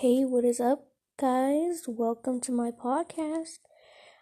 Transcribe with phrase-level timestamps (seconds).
[0.00, 1.84] Hey, what is up, guys?
[1.86, 3.60] Welcome to my podcast.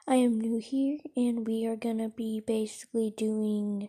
[0.06, 3.88] I am new here, and we are gonna be basically doing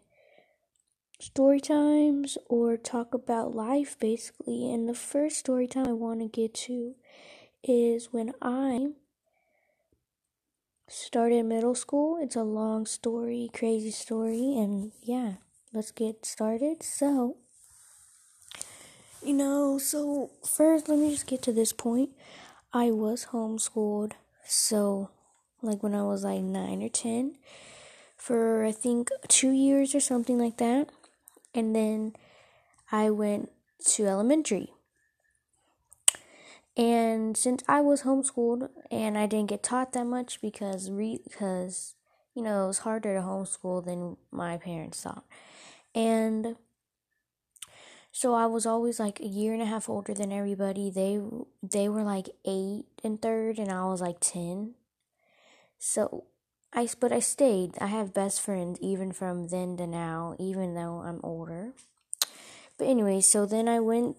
[1.20, 4.72] story times or talk about life, basically.
[4.74, 6.96] And the first story time I want to get to
[7.64, 8.94] is when I
[10.88, 12.18] started middle school.
[12.22, 15.34] It's a long story, crazy story, and yeah,
[15.74, 16.82] let's get started.
[16.82, 17.36] So,
[19.26, 22.10] you know, so first, let me just get to this point.
[22.74, 24.14] I was homeschooled,
[24.46, 25.10] so
[25.62, 27.36] like when I was like nine or ten,
[28.18, 30.90] for I think two years or something like that,
[31.54, 32.16] and then
[32.92, 33.52] I went
[33.94, 34.74] to elementary.
[36.76, 41.94] And since I was homeschooled and I didn't get taught that much because re- because
[42.34, 45.24] you know it was harder to homeschool than my parents thought,
[45.94, 46.56] and
[48.16, 50.92] so I was always like a year and a half older than everybody.
[50.92, 51.20] They
[51.64, 54.76] they were like 8 and 3rd and I was like 10.
[55.80, 56.26] So
[56.72, 57.72] I but I stayed.
[57.82, 61.74] I have best friends even from then to now even though I'm older.
[62.78, 64.16] But anyway, so then I went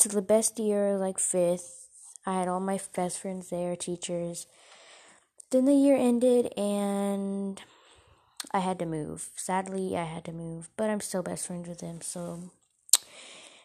[0.00, 1.86] to the best year like 5th.
[2.26, 4.48] I had all my best friends there, teachers.
[5.52, 7.62] Then the year ended and
[8.50, 9.28] I had to move.
[9.36, 12.50] Sadly, I had to move, but I'm still best friends with them, so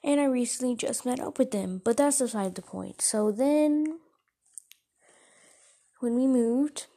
[0.03, 3.01] and I recently just met up with them, but that's beside the point.
[3.01, 3.99] So then,
[5.99, 6.87] when we moved,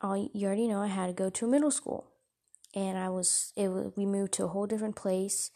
[0.00, 2.08] all, you already know I had to go to a middle school,
[2.74, 5.50] and I was it was, we moved to a whole different place.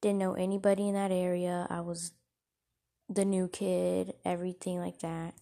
[0.00, 1.66] Didn't know anybody in that area.
[1.68, 2.12] I was
[3.08, 5.34] the new kid, everything like that.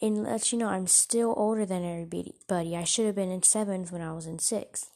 [0.00, 2.76] And let you know, I'm still older than everybody.
[2.76, 4.90] I should have been in seventh when I was in sixth.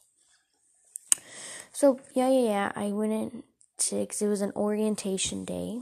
[1.71, 2.71] So yeah, yeah, yeah.
[2.75, 3.43] I went in
[3.81, 4.21] six.
[4.21, 5.81] It was an orientation day.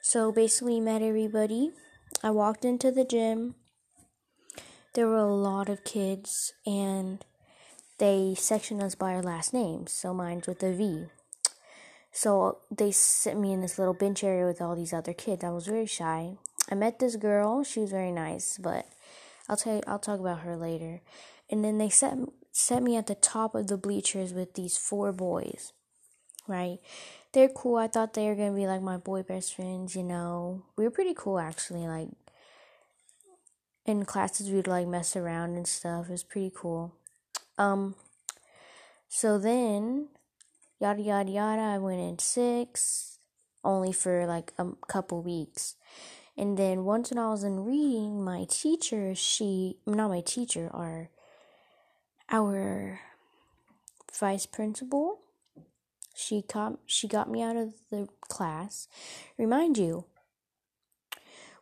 [0.00, 1.72] So basically, met everybody.
[2.22, 3.54] I walked into the gym.
[4.94, 7.24] There were a lot of kids, and
[7.98, 9.92] they sectioned us by our last names.
[9.92, 11.06] So mine's with a V.
[12.10, 15.44] So they sent me in this little bench area with all these other kids.
[15.44, 16.38] I was very shy.
[16.70, 17.62] I met this girl.
[17.64, 18.86] She was very nice, but
[19.48, 21.00] I'll tell you, I'll talk about her later.
[21.50, 22.16] And then they set
[22.50, 25.72] set me at the top of the bleachers with these four boys
[26.48, 26.78] right?
[27.32, 27.76] They're cool.
[27.76, 30.62] I thought they were gonna be like my boy best friends, you know.
[30.76, 32.08] We were pretty cool actually, like
[33.84, 36.08] in classes we'd like mess around and stuff.
[36.08, 36.94] It was pretty cool.
[37.56, 37.94] Um
[39.08, 40.08] so then
[40.80, 43.18] yada yada yada I went in six
[43.64, 45.76] only for like a couple weeks.
[46.36, 51.10] And then once when I was in reading, my teacher, she not my teacher, our
[52.30, 53.00] our
[54.18, 55.20] vice principal
[56.18, 58.88] she got she got me out of the class.
[59.38, 60.04] Remind you,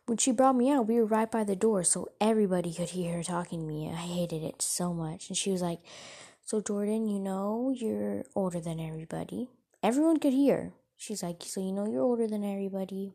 [0.07, 3.17] when she brought me out, we were right by the door, so everybody could hear
[3.17, 3.89] her talking to me.
[3.89, 5.29] I hated it so much.
[5.29, 5.79] And she was like,
[6.43, 9.49] "So Jordan, you know you're older than everybody.
[9.83, 13.13] Everyone could hear." She's like, "So you know you're older than everybody."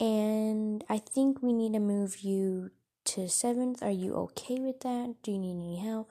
[0.00, 2.72] And I think we need to move you
[3.04, 3.82] to seventh.
[3.82, 5.14] Are you okay with that?
[5.22, 6.10] Do you need any help?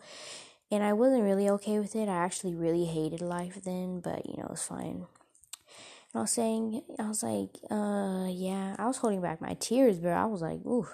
[0.73, 2.09] And I wasn't really okay with it.
[2.09, 5.06] I actually really hated life then, but you know, it's fine.
[5.06, 10.00] And I was saying, I was like, uh, yeah, I was holding back my tears,
[10.00, 10.88] but I was like, ooh.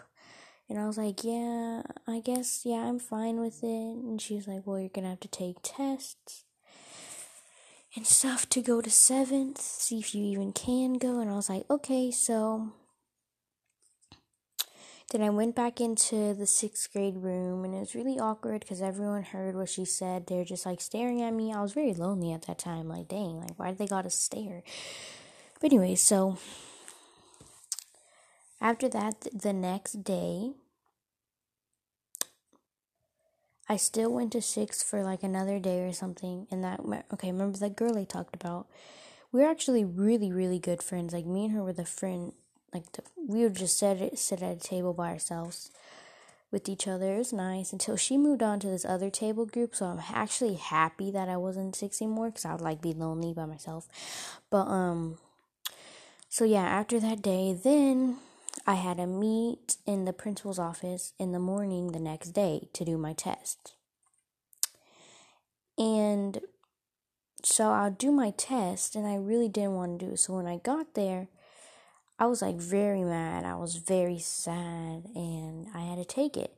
[0.68, 3.96] And I was like, yeah, I guess, yeah, I'm fine with it.
[4.04, 6.44] And she was like, well, you're gonna have to take tests
[7.96, 11.22] and stuff to go to seventh, see if you even can go.
[11.22, 12.74] And I was like, okay, so
[15.12, 18.82] then I went back into the sixth grade room, and it was really awkward because
[18.82, 20.28] everyone heard what she said.
[20.28, 21.52] They're just like staring at me.
[21.52, 22.88] I was very lonely at that time.
[22.88, 24.62] Like, dang, like, why did they gotta stare?
[25.60, 26.38] But anyway, so
[28.62, 30.52] after that, the next day,
[33.68, 36.46] I still went to sixth for like another day or something.
[36.52, 36.82] And that,
[37.14, 38.68] okay, remember that girl I talked about?
[39.32, 41.14] We we're actually really, really good friends.
[41.14, 42.34] Like, me and her were the friend
[42.74, 45.72] like the, we would just sit sit at a table by ourselves
[46.52, 47.16] with each other.
[47.16, 49.76] It was nice until she moved on to this other table group.
[49.76, 53.34] So I'm actually happy that I wasn't six anymore because I would like be lonely
[53.34, 53.88] by myself.
[54.50, 55.20] But um,
[56.28, 58.18] so yeah, after that day, then
[58.66, 62.86] I had a meet in the principal's office in the morning the next day to
[62.86, 63.74] do my test.
[65.78, 66.42] And
[67.42, 70.20] so I'll do my test, and I really didn't want to do it.
[70.20, 71.30] So when I got there,
[72.20, 73.46] I was like very mad.
[73.46, 76.54] I was very sad and I had to take it.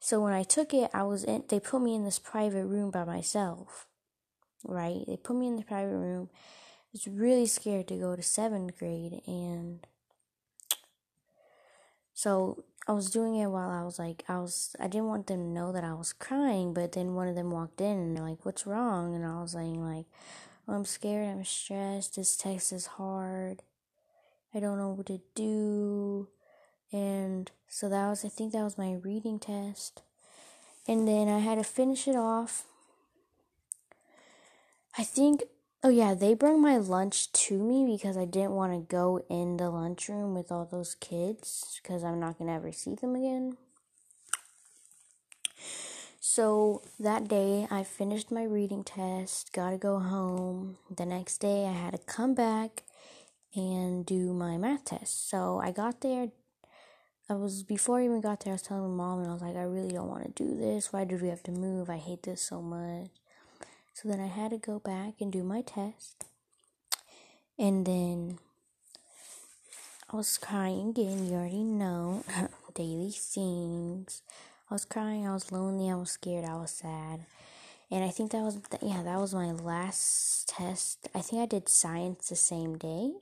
[0.00, 2.90] So when I took it, I was in they put me in this private room
[2.90, 3.86] by myself.
[4.64, 5.04] Right?
[5.06, 6.30] They put me in the private room.
[6.32, 9.86] I was really scared to go to 7th grade and
[12.16, 15.38] So I was doing it while I was like, I was, I didn't want them
[15.38, 18.24] to know that I was crying, but then one of them walked in and they're
[18.24, 19.14] like, what's wrong?
[19.14, 20.06] And I was saying, like,
[20.66, 23.62] oh, I'm scared, I'm stressed, this test is hard,
[24.54, 26.28] I don't know what to do.
[26.92, 30.02] And so that was, I think that was my reading test.
[30.88, 32.64] And then I had to finish it off.
[34.98, 35.42] I think
[35.86, 39.56] Oh yeah, they brought my lunch to me because I didn't want to go in
[39.56, 43.56] the lunchroom with all those kids because I'm not going to ever see them again.
[46.18, 50.78] So that day I finished my reading test, got to go home.
[50.90, 52.82] The next day I had to come back
[53.56, 55.28] and do my math test.
[55.28, 56.28] So I got there
[57.28, 59.42] I was before I even got there I was telling my mom and I was
[59.42, 60.92] like I really don't want to do this.
[60.92, 61.90] Why did we have to move?
[61.90, 63.10] I hate this so much.
[63.94, 66.24] So then I had to go back and do my test.
[67.58, 68.38] And then
[70.12, 71.26] I was crying again.
[71.26, 72.22] You already know.
[72.74, 74.22] Daily things.
[74.70, 75.26] I was crying.
[75.26, 75.90] I was lonely.
[75.90, 76.44] I was scared.
[76.44, 77.24] I was sad.
[77.90, 81.08] And I think that was, yeah, that was my last test.
[81.14, 83.12] I think I did science the same day.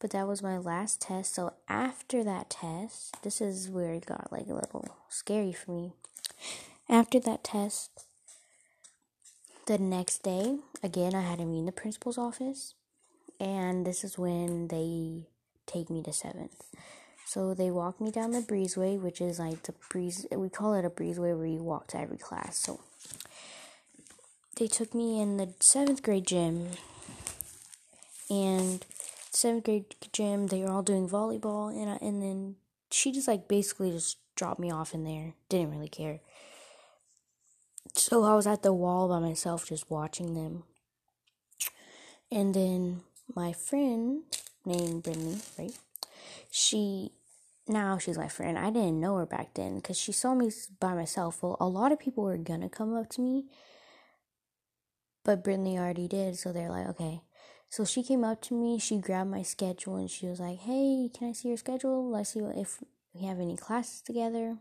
[0.00, 1.34] But that was my last test.
[1.34, 5.92] So after that test, this is where it got like a little scary for me.
[6.88, 7.90] After that test,
[9.66, 12.74] the next day, again, I had to meet in the principal's office,
[13.38, 15.26] and this is when they
[15.66, 16.64] take me to seventh.
[17.26, 20.24] So they walk me down the breezeway, which is like the breeze.
[20.30, 22.56] We call it a breezeway where you walk to every class.
[22.56, 22.80] So
[24.56, 26.68] they took me in the seventh grade gym,
[28.30, 28.86] and
[29.38, 32.56] seventh grade gym they were all doing volleyball, and I, and then
[32.90, 35.34] she just like basically just dropped me off in there.
[35.48, 36.20] Didn't really care.
[37.94, 40.64] So I was at the wall by myself just watching them.
[42.30, 43.02] And then
[43.34, 44.24] my friend
[44.66, 45.76] named Brittany, right?
[46.50, 47.12] She
[47.68, 48.58] now she's my friend.
[48.58, 50.50] I didn't know her back then because she saw me
[50.80, 51.42] by myself.
[51.42, 53.44] Well, a lot of people were gonna come up to me,
[55.24, 56.36] but Brittany already did.
[56.36, 57.22] So they're like, okay.
[57.70, 58.78] So she came up to me.
[58.78, 62.08] She grabbed my schedule and she was like, "Hey, can I see your schedule?
[62.10, 62.82] Let's see if
[63.14, 64.58] we have any classes together."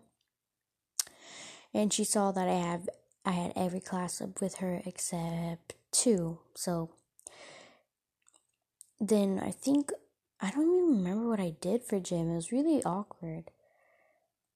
[1.73, 2.89] And she saw that I have
[3.25, 6.39] I had every class up with her except two.
[6.55, 6.91] So
[8.99, 9.91] then I think
[10.39, 12.31] I don't even remember what I did for gym.
[12.31, 13.51] It was really awkward.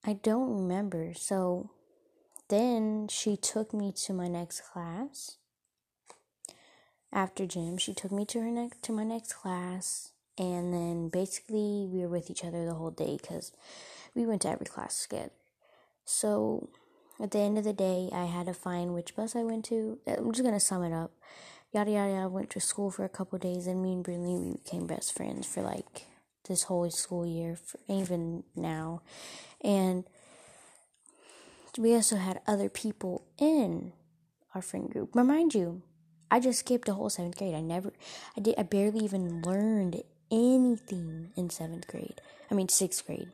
[0.04, 1.12] I don't remember.
[1.14, 1.70] So
[2.48, 5.38] then she took me to my next class.
[7.12, 11.86] After gym, she took me to her next to my next class, and then basically
[11.92, 13.52] we were with each other the whole day because
[14.14, 15.30] we went to every class together.
[16.06, 16.70] So
[17.20, 19.98] at the end of the day, I had to find which bus I went to.
[20.06, 21.12] I'm just gonna sum it up.
[21.72, 22.14] Yada yada.
[22.14, 25.14] I went to school for a couple days, and me and Brinley we became best
[25.14, 26.06] friends for like
[26.48, 29.02] this whole school year, for, even now.
[29.62, 30.04] And
[31.78, 33.92] we also had other people in
[34.54, 35.10] our friend group.
[35.14, 35.82] But mind you,
[36.32, 37.54] I just skipped a whole seventh grade.
[37.54, 37.92] I never,
[38.34, 42.22] I did, I barely even learned anything in seventh grade.
[42.50, 43.28] I mean sixth grade.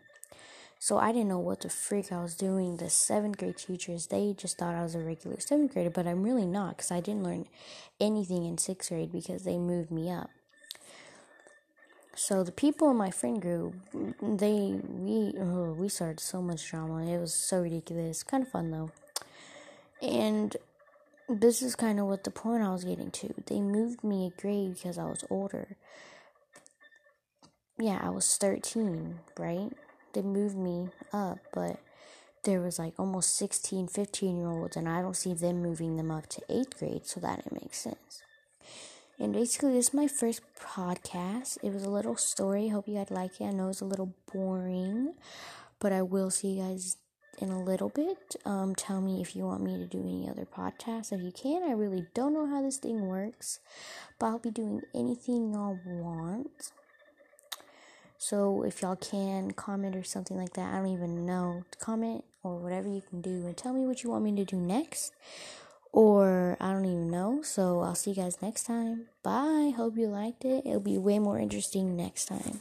[0.80, 2.78] So I didn't know what the freak I was doing.
[2.78, 6.24] The seventh grade teachers, they just thought I was a regular seventh grader, but I'm
[6.24, 7.46] really not because I didn't learn
[8.00, 10.30] anything in sixth grade because they moved me up.
[12.16, 13.76] So the people in my friend group,
[14.20, 17.06] they we oh, we started so much drama.
[17.06, 18.24] It was so ridiculous.
[18.24, 18.90] Kind of fun though.
[20.02, 20.56] And
[21.28, 23.34] this is kind of what the point I was getting to.
[23.46, 25.76] They moved me a grade because I was older.
[27.78, 29.72] Yeah, I was 13, right?
[30.12, 31.78] they moved me up, but
[32.44, 36.10] there was like almost 16, 15 year olds, and I don't see them moving them
[36.10, 38.22] up to eighth grade, so that it makes sense.
[39.18, 41.58] And basically, this is my first podcast.
[41.62, 42.68] It was a little story.
[42.68, 43.46] Hope you guys like it.
[43.46, 45.14] I know it's a little boring,
[45.80, 46.96] but I will see you guys
[47.40, 48.36] in a little bit.
[48.44, 51.12] Um, tell me if you want me to do any other podcasts.
[51.12, 53.60] If you can, I really don't know how this thing works,
[54.18, 56.72] but I'll be doing anything y'all want.
[58.18, 61.62] So if y'all can comment or something like that, I don't even know.
[61.78, 64.56] Comment or whatever you can do and tell me what you want me to do
[64.56, 65.14] next.
[65.92, 67.42] Or I don't even know.
[67.42, 69.06] So I'll see you guys next time.
[69.22, 69.72] Bye.
[69.76, 70.66] Hope you liked it.
[70.66, 72.60] It'll be way more interesting next time.